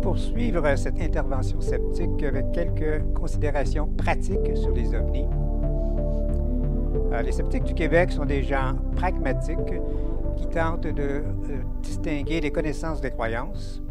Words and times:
Poursuivre 0.00 0.76
cette 0.76 1.00
intervention 1.00 1.60
sceptique 1.60 2.22
avec 2.22 2.50
quelques 2.52 3.04
considérations 3.14 3.86
pratiques 3.86 4.56
sur 4.56 4.70
les 4.70 4.94
ovnis. 4.94 5.28
Euh, 7.12 7.22
les 7.22 7.32
sceptiques 7.32 7.64
du 7.64 7.74
Québec 7.74 8.10
sont 8.10 8.24
des 8.24 8.42
gens 8.42 8.74
pragmatiques 8.96 9.58
qui 10.36 10.46
tentent 10.48 10.86
de 10.86 11.02
euh, 11.02 11.22
distinguer 11.82 12.40
les 12.40 12.50
connaissances 12.50 13.00
des 13.00 13.10
croyances. 13.10 13.82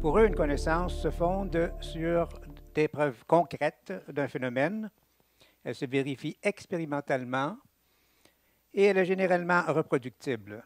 Pour 0.00 0.18
eux, 0.18 0.26
une 0.26 0.34
connaissance 0.34 0.94
se 0.94 1.10
fonde 1.10 1.72
sur 1.80 2.28
des 2.74 2.88
preuves 2.88 3.24
concrètes 3.26 3.92
d'un 4.12 4.28
phénomène. 4.28 4.90
Elle 5.64 5.74
se 5.74 5.86
vérifie 5.86 6.36
expérimentalement 6.42 7.56
et 8.74 8.84
elle 8.84 8.98
est 8.98 9.06
généralement 9.06 9.62
reproductible. 9.68 10.64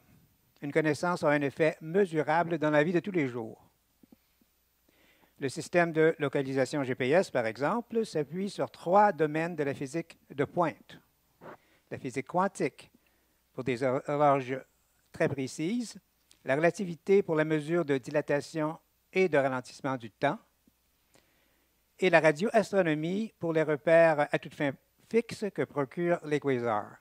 Une 0.61 0.73
connaissance 0.73 1.23
a 1.23 1.31
un 1.31 1.43
effet 1.43 1.77
mesurable 1.81 2.59
dans 2.59 2.71
la 2.71 2.83
vie 2.83 2.93
de 2.93 3.01
tous 3.01 3.13
les 3.13 3.29
jours. 3.29 3.68
Le 5.41 5.49
système 5.49 5.93
de 5.93 6.17
localisation 6.19 6.83
GPS, 6.83 7.31
par 7.31 7.47
exemple, 7.47 8.05
s'appuie 8.05 8.51
sur 8.51 8.71
trois 8.71 9.13
domaines 9.13 9.55
de 9.55 9.63
la 9.63 9.73
physique 9.73 10.19
de 10.35 10.45
pointe. 10.45 10.99
La 11.93 11.99
physique 11.99 12.27
quantique, 12.27 12.91
pour 13.53 13.63
des 13.63 13.85
horloges 13.85 14.59
très 15.13 15.29
précises, 15.29 15.97
la 16.45 16.57
relativité 16.57 17.23
pour 17.23 17.37
la 17.37 17.45
mesure 17.45 17.85
de 17.85 17.99
dilatation 17.99 18.79
et 19.13 19.29
de 19.29 19.39
ralentissement 19.39 19.97
du 19.97 20.11
temps, 20.11 20.39
et 22.01 22.11
la 22.11 22.21
radioastronomie 22.21 23.33
pour 23.39 23.53
les 23.53 23.63
repères 23.63 24.29
à 24.33 24.39
toute 24.39 24.55
fin 24.55 24.73
fixe 25.09 25.45
que 25.55 25.63
procurent 25.63 26.21
les 26.25 26.41
quasars. 26.41 26.97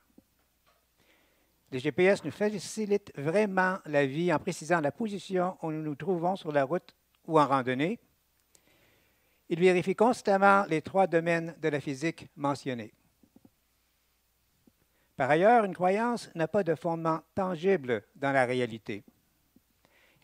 Les 1.72 1.80
GPS 1.80 2.24
nous 2.24 2.32
facilitent 2.32 3.12
vraiment 3.18 3.80
la 3.86 4.06
vie 4.06 4.32
en 4.32 4.40
précisant 4.40 4.80
la 4.80 4.92
position 4.92 5.58
où 5.62 5.72
nous 5.72 5.82
nous 5.82 5.96
trouvons 5.96 6.36
sur 6.36 6.52
la 6.52 6.64
route 6.64 6.96
ou 7.26 7.40
en 7.40 7.46
randonnée. 7.46 8.00
Ils 9.50 9.60
vérifient 9.60 9.96
constamment 9.96 10.66
les 10.66 10.82
trois 10.82 11.08
domaines 11.08 11.56
de 11.62 11.70
la 11.70 11.80
physique 11.80 12.28
mentionnés. 12.36 12.94
Par 15.16 15.30
ailleurs, 15.32 15.66
une 15.66 15.74
croyance 15.74 16.30
n'a 16.36 16.48
pas 16.48 16.64
de 16.64 16.76
fondement 16.76 17.22
tangible 17.34 18.04
dans 18.16 18.32
la 18.32 18.46
réalité. 18.46 19.04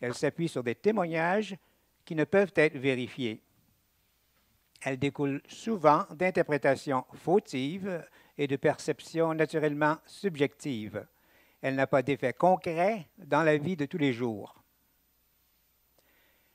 Elle 0.00 0.14
s'appuie 0.14 0.48
sur 0.48 0.62
des 0.62 0.74
témoignages 0.74 1.56
qui 2.04 2.14
ne 2.14 2.24
peuvent 2.24 2.52
être 2.54 2.76
vérifiés. 2.76 3.42
Elle 4.82 4.98
découle 4.98 5.42
souvent 5.48 6.04
d'interprétations 6.10 7.04
fautives 7.14 8.04
et 8.36 8.46
de 8.46 8.56
perceptions 8.56 9.34
naturellement 9.34 9.96
subjectives. 10.04 11.06
Elle 11.62 11.76
n'a 11.76 11.86
pas 11.86 12.02
d'effet 12.02 12.34
concret 12.34 13.08
dans 13.16 13.42
la 13.42 13.56
vie 13.56 13.76
de 13.76 13.86
tous 13.86 13.98
les 13.98 14.12
jours. 14.12 14.63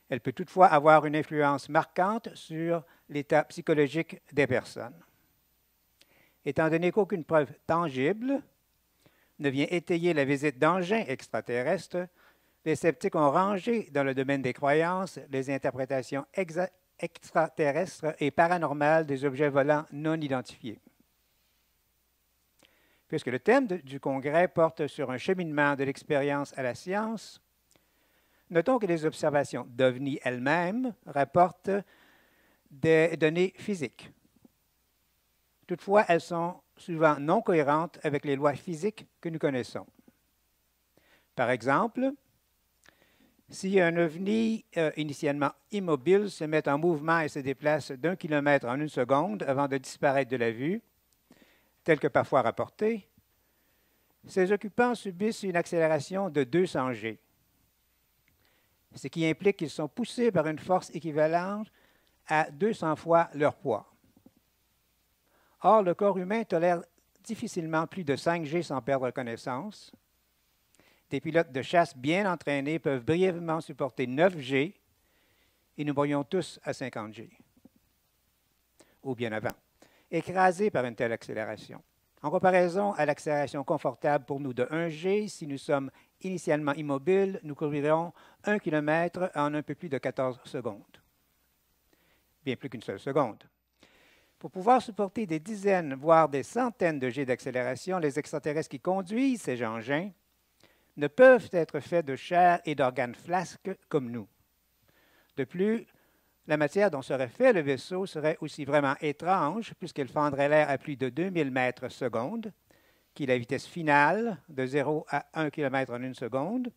Elle 0.09 0.21
peut 0.21 0.33
toutefois 0.33 0.67
avoir 0.67 1.05
une 1.05 1.15
influence 1.15 1.69
marquante 1.69 2.33
sur 2.33 2.83
l'état 3.09 3.43
psychologique 3.45 4.21
des 4.33 4.47
personnes. 4.47 4.99
Étant 6.45 6.69
donné 6.69 6.91
qu'aucune 6.91 7.23
preuve 7.23 7.51
tangible 7.67 8.41
ne 9.37 9.49
vient 9.49 9.67
étayer 9.69 10.13
la 10.13 10.25
visite 10.25 10.57
d'engins 10.57 11.03
extraterrestres, 11.07 12.07
les 12.65 12.75
sceptiques 12.75 13.15
ont 13.15 13.31
rangé 13.31 13.89
dans 13.91 14.03
le 14.03 14.13
domaine 14.13 14.41
des 14.41 14.53
croyances 14.53 15.19
les 15.29 15.49
interprétations 15.49 16.25
extraterrestres 16.97 18.15
et 18.19 18.31
paranormales 18.31 19.05
des 19.05 19.23
objets 19.25 19.49
volants 19.49 19.85
non 19.91 20.19
identifiés. 20.19 20.79
Puisque 23.07 23.27
le 23.27 23.39
thème 23.39 23.67
du 23.67 23.99
congrès 23.99 24.47
porte 24.47 24.87
sur 24.87 25.09
un 25.09 25.17
cheminement 25.17 25.75
de 25.75 25.83
l'expérience 25.83 26.55
à 26.57 26.63
la 26.63 26.75
science, 26.75 27.41
notons 28.49 28.79
que 28.79 28.85
les 28.85 29.05
observations 29.05 29.67
d'OVNI 29.69 30.19
elles-mêmes 30.23 30.93
rapportent 31.05 31.71
des 32.69 33.15
données 33.17 33.53
physiques. 33.57 34.11
Toutefois, 35.67 36.05
elles 36.07 36.21
sont 36.21 36.55
souvent 36.77 37.19
non 37.19 37.41
cohérentes 37.41 37.99
avec 38.03 38.25
les 38.25 38.35
lois 38.35 38.55
physiques 38.55 39.07
que 39.21 39.29
nous 39.29 39.39
connaissons. 39.39 39.85
Par 41.35 41.51
exemple, 41.51 42.11
si 43.49 43.79
un 43.79 43.95
ovni 43.97 44.65
euh, 44.77 44.91
initialement 44.97 45.51
immobile 45.71 46.29
se 46.29 46.43
met 46.43 46.67
en 46.67 46.77
mouvement 46.77 47.19
et 47.19 47.29
se 47.29 47.39
déplace 47.39 47.91
d'un 47.91 48.15
kilomètre 48.15 48.67
en 48.67 48.79
une 48.79 48.89
seconde 48.89 49.43
avant 49.43 49.67
de 49.67 49.77
disparaître 49.77 50.29
de 50.29 50.37
la 50.37 50.51
vue, 50.51 50.81
tel 51.83 51.99
que 51.99 52.07
parfois 52.07 52.41
rapporté, 52.41 53.09
ses 54.27 54.51
occupants 54.51 54.95
subissent 54.95 55.43
une 55.43 55.55
accélération 55.55 56.29
de 56.29 56.43
200 56.43 56.93
G, 56.93 57.19
ce 58.95 59.07
qui 59.07 59.25
implique 59.25 59.57
qu'ils 59.57 59.69
sont 59.69 59.87
poussés 59.87 60.31
par 60.31 60.47
une 60.47 60.59
force 60.59 60.89
équivalente 60.91 61.71
à 62.27 62.49
200 62.51 62.95
fois 62.95 63.29
leur 63.33 63.55
poids. 63.55 63.91
Or, 65.61 65.83
le 65.83 65.93
corps 65.93 66.17
humain 66.17 66.43
tolère 66.43 66.81
difficilement 67.23 67.85
plus 67.85 68.03
de 68.03 68.15
5 68.15 68.45
G 68.45 68.63
sans 68.63 68.81
perdre 68.81 69.11
connaissance. 69.11 69.91
Des 71.09 71.19
pilotes 71.19 71.51
de 71.51 71.61
chasse 71.61 71.95
bien 71.97 72.31
entraînés 72.31 72.79
peuvent 72.79 73.03
brièvement 73.03 73.61
supporter 73.61 74.07
9 74.07 74.37
G 74.37 74.79
et 75.77 75.85
nous 75.85 75.93
voyons 75.93 76.23
tous 76.23 76.59
à 76.63 76.73
50 76.73 77.13
G, 77.13 77.31
ou 79.01 79.15
bien 79.15 79.31
avant, 79.31 79.55
écrasés 80.11 80.69
par 80.69 80.85
une 80.85 80.95
telle 80.95 81.13
accélération. 81.13 81.81
En 82.21 82.29
comparaison 82.29 82.91
à 82.93 83.05
l'accélération 83.05 83.63
confortable 83.63 84.25
pour 84.25 84.41
nous 84.41 84.53
de 84.53 84.67
1 84.69 84.89
G, 84.89 85.27
si 85.29 85.47
nous 85.47 85.57
sommes 85.57 85.89
initialement 86.21 86.73
immobiles, 86.73 87.39
nous 87.43 87.55
couvrirons 87.55 88.11
1 88.43 88.59
km 88.59 89.31
en 89.35 89.53
un 89.53 89.61
peu 89.61 89.73
plus 89.73 89.87
de 89.87 89.97
14 89.97 90.41
secondes. 90.43 90.83
Bien 92.43 92.57
plus 92.57 92.69
qu'une 92.69 92.81
seule 92.81 92.99
seconde. 92.99 93.43
Pour 94.37 94.51
pouvoir 94.51 94.81
supporter 94.81 95.25
des 95.25 95.39
dizaines, 95.39 95.95
voire 95.95 96.27
des 96.27 96.43
centaines 96.43 96.99
de 96.99 97.09
G 97.09 97.25
d'accélération, 97.25 97.99
les 97.99 98.19
extraterrestres 98.19 98.69
qui 98.69 98.79
conduisent 98.79 99.41
ces 99.41 99.63
engins 99.65 100.11
ne 100.97 101.07
peuvent 101.07 101.49
être 101.53 101.79
faits 101.79 102.05
de 102.05 102.15
chair 102.17 102.59
et 102.65 102.75
d'organes 102.75 103.15
flasques 103.15 103.71
comme 103.87 104.11
nous. 104.11 104.27
De 105.37 105.45
plus, 105.45 105.85
la 106.49 106.57
matière 106.57 106.89
dont 106.89 107.03
serait 107.03 107.27
fait 107.27 107.53
le 107.53 107.61
vaisseau 107.61 108.07
serait 108.07 108.35
aussi 108.41 108.65
vraiment 108.65 108.95
étrange, 109.01 109.75
puisqu'elle 109.75 110.07
fendrait 110.07 110.49
l'air 110.49 110.67
à 110.67 110.79
plus 110.79 110.95
de 110.95 111.09
2000 111.09 111.51
mètres 111.51 111.89
seconde, 111.89 112.51
qui 113.13 113.23
est 113.25 113.27
la 113.27 113.37
vitesse 113.37 113.67
finale 113.67 114.35
de 114.49 114.65
0 114.65 115.05
à 115.11 115.27
1 115.35 115.51
km 115.51 115.93
en 115.93 116.01
une 116.01 116.15
seconde, 116.15 116.71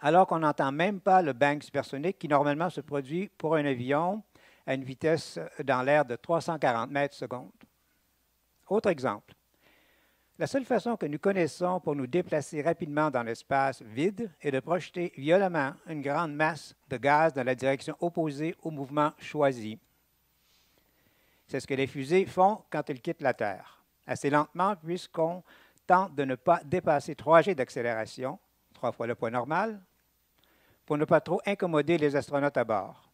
alors 0.00 0.26
qu'on 0.26 0.40
n'entend 0.40 0.70
même 0.70 1.00
pas 1.00 1.22
le 1.22 1.32
bang 1.32 1.62
supersonique 1.62 2.18
qui 2.18 2.28
normalement 2.28 2.68
se 2.68 2.82
produit 2.82 3.30
pour 3.38 3.56
un 3.56 3.64
avion 3.64 4.22
à 4.66 4.74
une 4.74 4.84
vitesse 4.84 5.40
dans 5.64 5.80
l'air 5.80 6.04
de 6.04 6.16
340 6.16 6.90
mètres 6.90 7.14
seconde. 7.14 7.50
Autre 8.68 8.90
exemple. 8.90 9.32
La 10.42 10.48
seule 10.48 10.64
façon 10.64 10.96
que 10.96 11.06
nous 11.06 11.20
connaissons 11.20 11.78
pour 11.78 11.94
nous 11.94 12.08
déplacer 12.08 12.62
rapidement 12.62 13.12
dans 13.12 13.22
l'espace 13.22 13.80
vide 13.80 14.28
est 14.40 14.50
de 14.50 14.58
projeter 14.58 15.12
violemment 15.16 15.74
une 15.86 16.02
grande 16.02 16.34
masse 16.34 16.74
de 16.88 16.96
gaz 16.96 17.32
dans 17.32 17.44
la 17.44 17.54
direction 17.54 17.96
opposée 18.00 18.56
au 18.60 18.72
mouvement 18.72 19.12
choisi. 19.18 19.78
C'est 21.46 21.60
ce 21.60 21.66
que 21.68 21.74
les 21.74 21.86
fusées 21.86 22.26
font 22.26 22.60
quand 22.70 22.90
elles 22.90 23.00
quittent 23.00 23.22
la 23.22 23.34
Terre, 23.34 23.84
assez 24.04 24.30
lentement 24.30 24.74
puisqu'on 24.74 25.44
tente 25.86 26.16
de 26.16 26.24
ne 26.24 26.34
pas 26.34 26.60
dépasser 26.64 27.14
3 27.14 27.42
G 27.42 27.54
d'accélération, 27.54 28.36
trois 28.74 28.90
fois 28.90 29.06
le 29.06 29.14
poids 29.14 29.30
normal, 29.30 29.80
pour 30.84 30.98
ne 30.98 31.04
pas 31.04 31.20
trop 31.20 31.40
incommoder 31.46 31.98
les 31.98 32.16
astronautes 32.16 32.56
à 32.56 32.64
bord. 32.64 33.12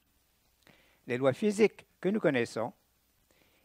Les 1.06 1.19
lois 1.19 1.34
physiques 1.34 1.84
que 2.00 2.09
nous 2.09 2.21
connaissons 2.21 2.73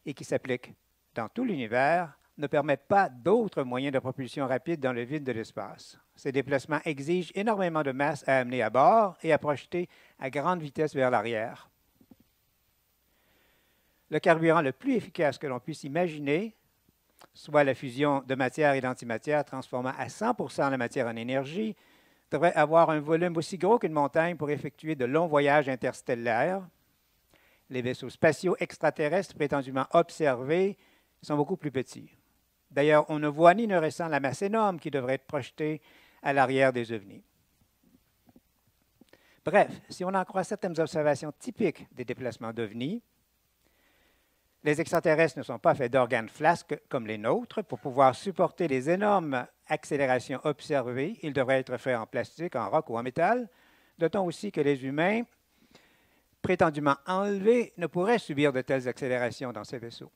et 0.04 0.12
qui 0.12 0.24
s'appliquent 0.24 0.74
dans 1.14 1.30
tout 1.30 1.44
l'univers 1.44 2.14
ne 2.36 2.46
permettent 2.46 2.88
pas 2.88 3.08
d'autres 3.08 3.62
moyens 3.62 3.92
de 3.92 3.98
propulsion 3.98 4.46
rapide 4.46 4.80
dans 4.80 4.92
le 4.92 5.02
vide 5.02 5.24
de 5.24 5.32
l'espace. 5.32 5.98
Ces 6.16 6.32
déplacements 6.32 6.80
exigent 6.84 7.32
énormément 7.34 7.82
de 7.82 7.92
masse 7.92 8.24
à 8.26 8.38
amener 8.38 8.62
à 8.62 8.70
bord 8.70 9.16
et 9.22 9.32
à 9.32 9.38
projeter 9.38 9.88
à 10.18 10.30
grande 10.30 10.60
vitesse 10.60 10.94
vers 10.94 11.10
l'arrière. 11.10 11.70
Le 14.10 14.18
carburant 14.18 14.62
le 14.62 14.72
plus 14.72 14.94
efficace 14.94 15.38
que 15.38 15.46
l'on 15.46 15.60
puisse 15.60 15.84
imaginer, 15.84 16.56
soit 17.32 17.64
la 17.64 17.74
fusion 17.74 18.22
de 18.26 18.34
matière 18.34 18.74
et 18.74 18.80
d'antimatière 18.80 19.44
transformant 19.44 19.92
à 19.96 20.06
100% 20.06 20.70
la 20.70 20.76
matière 20.76 21.06
en 21.06 21.16
énergie, 21.16 21.74
devrait 22.30 22.54
avoir 22.54 22.90
un 22.90 23.00
volume 23.00 23.36
aussi 23.36 23.58
gros 23.58 23.78
qu'une 23.78 23.92
montagne 23.92 24.36
pour 24.36 24.50
effectuer 24.50 24.94
de 24.94 25.04
longs 25.04 25.26
voyages 25.26 25.68
interstellaires. 25.68 26.66
Les 27.70 27.80
vaisseaux 27.82 28.10
spatiaux 28.10 28.56
extraterrestres 28.58 29.34
prétendument 29.34 29.86
observés 29.92 30.76
sont 31.22 31.36
beaucoup 31.36 31.56
plus 31.56 31.70
petits. 31.70 32.10
D'ailleurs, 32.74 33.06
on 33.08 33.20
ne 33.20 33.28
voit 33.28 33.54
ni 33.54 33.68
ne 33.68 33.78
ressent 33.78 34.08
la 34.08 34.18
masse 34.18 34.42
énorme 34.42 34.80
qui 34.80 34.90
devrait 34.90 35.14
être 35.14 35.26
projetée 35.26 35.80
à 36.24 36.32
l'arrière 36.32 36.72
des 36.72 36.90
ovnis. 36.90 37.22
Bref, 39.44 39.70
si 39.88 40.04
on 40.04 40.08
en 40.08 40.24
croit 40.24 40.42
certaines 40.42 40.78
observations 40.80 41.32
typiques 41.38 41.86
des 41.92 42.04
déplacements 42.04 42.52
d'ovnis, 42.52 43.00
les 44.64 44.80
extraterrestres 44.80 45.38
ne 45.38 45.44
sont 45.44 45.58
pas 45.58 45.76
faits 45.76 45.92
d'organes 45.92 46.28
flasques 46.28 46.76
comme 46.88 47.06
les 47.06 47.18
nôtres. 47.18 47.62
Pour 47.62 47.78
pouvoir 47.78 48.16
supporter 48.16 48.66
les 48.66 48.90
énormes 48.90 49.46
accélérations 49.68 50.40
observées, 50.42 51.16
ils 51.22 51.34
devraient 51.34 51.60
être 51.60 51.76
faits 51.76 51.96
en 51.96 52.06
plastique, 52.06 52.56
en 52.56 52.70
roc 52.70 52.90
ou 52.90 52.96
en 52.96 53.04
métal. 53.04 53.48
Notons 54.00 54.24
aussi 54.26 54.50
que 54.50 54.62
les 54.62 54.84
humains 54.84 55.22
prétendument 56.42 56.96
enlevés 57.06 57.72
ne 57.76 57.86
pourraient 57.86 58.18
subir 58.18 58.52
de 58.52 58.62
telles 58.62 58.88
accélérations 58.88 59.52
dans 59.52 59.64
ces 59.64 59.78
vaisseaux. 59.78 60.10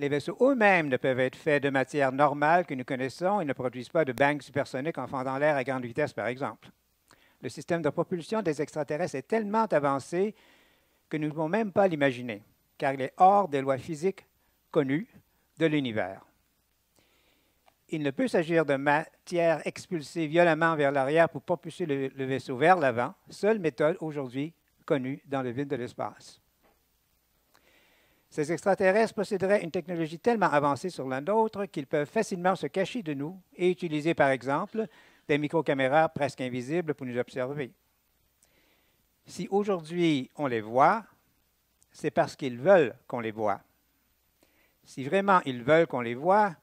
Les 0.00 0.08
vaisseaux 0.08 0.38
eux-mêmes 0.40 0.88
ne 0.88 0.96
peuvent 0.96 1.20
être 1.20 1.36
faits 1.36 1.62
de 1.62 1.68
matière 1.68 2.10
normale 2.10 2.64
que 2.64 2.72
nous 2.72 2.84
connaissons 2.84 3.42
et 3.42 3.44
ne 3.44 3.52
produisent 3.52 3.90
pas 3.90 4.06
de 4.06 4.14
bangs 4.14 4.40
supersoniques 4.40 4.96
enfant 4.96 5.22
dans 5.22 5.36
l'air 5.36 5.56
à 5.56 5.62
grande 5.62 5.84
vitesse, 5.84 6.14
par 6.14 6.26
exemple. 6.26 6.70
Le 7.42 7.50
système 7.50 7.82
de 7.82 7.90
propulsion 7.90 8.40
des 8.40 8.62
extraterrestres 8.62 9.16
est 9.16 9.28
tellement 9.28 9.66
avancé 9.66 10.34
que 11.10 11.18
nous 11.18 11.26
ne 11.26 11.32
pouvons 11.32 11.50
même 11.50 11.70
pas 11.70 11.86
l'imaginer, 11.86 12.42
car 12.78 12.94
il 12.94 13.02
est 13.02 13.12
hors 13.18 13.46
des 13.46 13.60
lois 13.60 13.76
physiques 13.76 14.26
connues 14.70 15.06
de 15.58 15.66
l'univers. 15.66 16.24
Il 17.90 18.02
ne 18.02 18.10
peut 18.10 18.28
s'agir 18.28 18.64
de 18.64 18.76
matière 18.76 19.60
expulsée 19.66 20.28
violemment 20.28 20.76
vers 20.76 20.92
l'arrière 20.92 21.28
pour 21.28 21.42
propulser 21.42 21.84
le, 21.84 22.08
le 22.08 22.24
vaisseau 22.24 22.56
vers 22.56 22.78
l'avant, 22.78 23.12
seule 23.28 23.58
méthode 23.58 23.98
aujourd'hui 24.00 24.54
connue 24.86 25.20
dans 25.26 25.42
le 25.42 25.50
vide 25.50 25.68
de 25.68 25.76
l'espace. 25.76 26.39
Ces 28.30 28.52
extraterrestres 28.52 29.14
posséderaient 29.14 29.64
une 29.64 29.72
technologie 29.72 30.20
tellement 30.20 30.46
avancée 30.46 30.88
sur 30.88 31.08
la 31.08 31.20
nôtre 31.20 31.66
qu'ils 31.66 31.88
peuvent 31.88 32.08
facilement 32.08 32.54
se 32.54 32.68
cacher 32.68 33.02
de 33.02 33.12
nous 33.12 33.40
et 33.56 33.68
utiliser, 33.68 34.14
par 34.14 34.30
exemple, 34.30 34.86
des 35.26 35.36
microcaméras 35.36 36.08
presque 36.08 36.40
invisibles 36.40 36.94
pour 36.94 37.06
nous 37.06 37.18
observer. 37.18 37.72
Si 39.26 39.48
aujourd'hui 39.50 40.30
on 40.36 40.46
les 40.46 40.60
voit, 40.60 41.04
c'est 41.90 42.12
parce 42.12 42.36
qu'ils 42.36 42.58
veulent 42.58 42.94
qu'on 43.08 43.20
les 43.20 43.32
voit. 43.32 43.60
Si 44.84 45.02
vraiment 45.04 45.40
ils 45.44 45.62
veulent 45.62 45.88
qu'on 45.88 46.00
les 46.00 46.14
voit, 46.14 46.54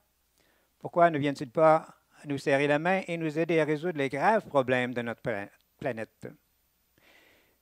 pourquoi 0.80 1.10
ne 1.10 1.18
viennent-ils 1.18 1.52
pas 1.52 1.88
nous 2.26 2.38
serrer 2.38 2.68
la 2.68 2.80
main 2.80 3.02
et 3.08 3.18
nous 3.18 3.38
aider 3.38 3.60
à 3.60 3.66
résoudre 3.66 3.98
les 3.98 4.10
graves 4.10 4.46
problèmes 4.48 4.94
de 4.94 5.02
notre 5.02 5.22
planète? 5.80 6.28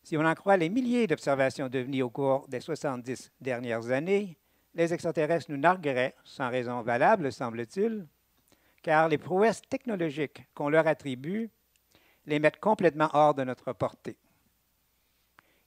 Si 0.05 0.15
on 0.17 0.23
en 0.23 0.35
croit 0.35 0.55
les 0.55 0.69
milliers 0.69 1.07
d'observations 1.07 1.67
devenues 1.67 2.03
au 2.03 2.11
cours 2.11 2.47
des 2.47 2.59
70 2.59 3.31
dernières 3.41 3.89
années, 3.89 4.37
les 4.75 4.93
extraterrestres 4.93 5.49
nous 5.49 5.57
nargueraient, 5.57 6.13
sans 6.23 6.51
raison 6.51 6.83
valable, 6.83 7.31
semble-t-il, 7.31 8.05
car 8.83 9.09
les 9.09 9.17
prouesses 9.17 9.63
technologiques 9.67 10.45
qu'on 10.53 10.69
leur 10.69 10.85
attribue 10.85 11.49
les 12.27 12.37
mettent 12.37 12.59
complètement 12.59 13.09
hors 13.13 13.33
de 13.33 13.43
notre 13.43 13.73
portée. 13.73 14.15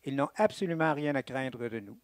Ils 0.05 0.15
n'ont 0.15 0.31
absolument 0.37 0.95
rien 0.95 1.17
à 1.17 1.25
craindre 1.25 1.69
de 1.69 1.81
nous. 1.81 1.99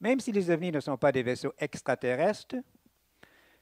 Même 0.00 0.20
si 0.20 0.30
les 0.30 0.50
ovnis 0.52 0.70
ne 0.70 0.78
sont 0.78 0.96
pas 0.96 1.10
des 1.10 1.24
vaisseaux 1.24 1.54
extraterrestres, 1.58 2.62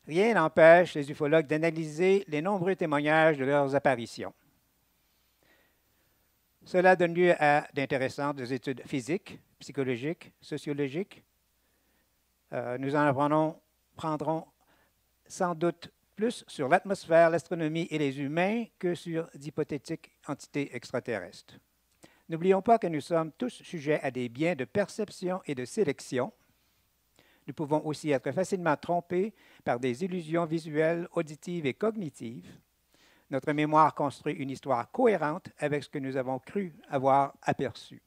rien 0.06 0.34
n'empêche 0.34 0.92
les 0.92 1.10
ufologues 1.10 1.46
d'analyser 1.46 2.22
les 2.28 2.42
nombreux 2.42 2.76
témoignages 2.76 3.38
de 3.38 3.46
leurs 3.46 3.74
apparitions. 3.74 4.34
Cela 6.64 6.94
donne 6.94 7.14
lieu 7.14 7.34
à 7.38 7.66
d'intéressantes 7.74 8.38
études 8.52 8.82
physiques, 8.86 9.38
psychologiques, 9.58 10.32
sociologiques. 10.40 11.24
Euh, 12.52 12.76
nous 12.78 12.94
en 12.94 13.00
apprendrons, 13.00 13.60
prendrons 13.96 14.46
sans 15.26 15.54
doute 15.54 15.90
plus 16.16 16.44
sur 16.48 16.68
l'atmosphère, 16.68 17.30
l'astronomie 17.30 17.88
et 17.90 17.98
les 17.98 18.20
humains 18.20 18.64
que 18.78 18.94
sur 18.94 19.28
d'hypothétiques 19.34 20.10
entités 20.28 20.74
extraterrestres. 20.74 21.58
N'oublions 22.28 22.62
pas 22.62 22.78
que 22.78 22.86
nous 22.86 23.00
sommes 23.00 23.32
tous 23.32 23.62
sujets 23.62 24.00
à 24.02 24.10
des 24.10 24.28
biens 24.28 24.54
de 24.54 24.64
perception 24.64 25.40
et 25.46 25.54
de 25.54 25.64
sélection. 25.64 26.32
Nous 27.46 27.54
pouvons 27.54 27.84
aussi 27.86 28.10
être 28.10 28.30
facilement 28.32 28.76
trompés 28.76 29.34
par 29.64 29.80
des 29.80 30.04
illusions 30.04 30.44
visuelles, 30.44 31.08
auditives 31.12 31.66
et 31.66 31.74
cognitives 31.74 32.60
notre 33.30 33.52
mémoire 33.52 33.94
construit 33.94 34.34
une 34.34 34.50
histoire 34.50 34.90
cohérente 34.90 35.48
avec 35.58 35.84
ce 35.84 35.88
que 35.88 35.98
nous 35.98 36.16
avons 36.16 36.38
cru 36.38 36.74
avoir 36.88 37.34
aperçu. 37.42 38.02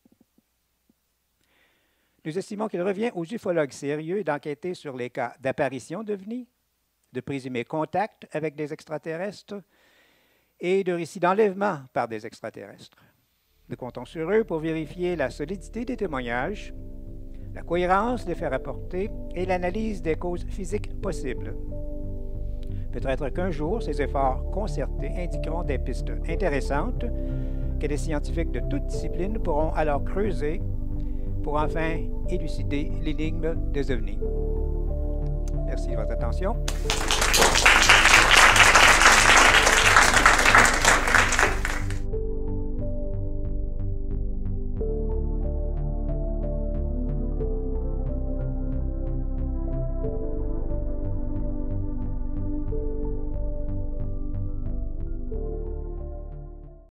Nous 2.26 2.38
estimons 2.38 2.68
qu'il 2.68 2.82
revient 2.82 3.12
aux 3.16 3.26
ufologues 3.26 3.72
sérieux 3.72 4.24
d'enquêter 4.24 4.74
sur 4.74 4.96
les 4.96 5.10
cas 5.10 5.36
d'apparition 5.40 6.04
devenus, 6.04 6.48
de 7.12 7.22
présumés 7.22 7.66
contacts 7.66 8.28
avec 8.32 8.56
des 8.56 8.72
extraterrestres 8.72 9.62
et 10.60 10.84
de 10.84 10.94
récits 10.94 11.20
d'enlèvement 11.20 11.82
par 11.92 12.08
des 12.08 12.26
extraterrestres. 12.26 13.04
Nous 13.70 13.76
comptons 13.76 14.06
sur 14.06 14.30
eux 14.32 14.44
pour 14.44 14.60
vérifier 14.60 15.16
la 15.16 15.30
solidité 15.30 15.86
des 15.86 15.98
témoignages, 15.98 16.74
la 17.54 17.62
cohérence 17.62 18.26
des 18.26 18.36
faits 18.36 18.52
rapportés 18.52 19.10
et 19.36 19.46
l'analyse 19.46 20.02
des 20.02 20.16
causes 20.16 20.46
physiques 20.46 21.00
possibles. 21.02 21.56
Peut-être 22.94 23.30
qu'un 23.30 23.50
jour, 23.50 23.82
ces 23.82 24.02
efforts 24.02 24.44
concertés 24.52 25.12
indiqueront 25.18 25.64
des 25.64 25.80
pistes 25.80 26.14
intéressantes 26.30 27.06
que 27.80 27.88
les 27.88 27.98
scientifiques 27.98 28.52
de 28.52 28.62
toutes 28.70 28.86
disciplines 28.86 29.40
pourront 29.40 29.72
alors 29.74 30.04
creuser 30.04 30.62
pour 31.42 31.56
enfin 31.56 31.98
élucider 32.30 32.92
l'énigme 33.02 33.56
des 33.72 33.92
ovnis. 33.92 34.20
Merci 35.66 35.90
de 35.90 35.96
votre 35.96 36.12
attention. 36.12 36.56